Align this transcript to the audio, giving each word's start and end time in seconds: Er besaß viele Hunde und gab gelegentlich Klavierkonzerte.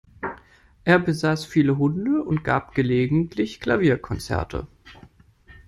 Er 0.83 0.97
besaß 0.97 1.45
viele 1.45 1.77
Hunde 1.77 2.23
und 2.23 2.43
gab 2.43 2.73
gelegentlich 2.73 3.59
Klavierkonzerte. 3.59 4.65